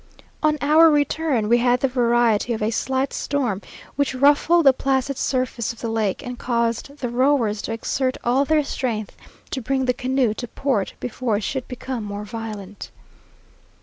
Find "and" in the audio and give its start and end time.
6.25-6.39